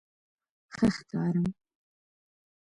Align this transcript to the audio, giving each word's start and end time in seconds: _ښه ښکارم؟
_ښه 0.75 0.87
ښکارم؟ 0.95 1.47